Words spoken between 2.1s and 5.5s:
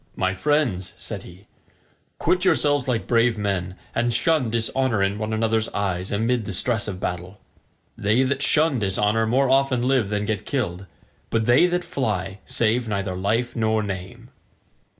"quit yourselves like brave men, and shun dishonour in one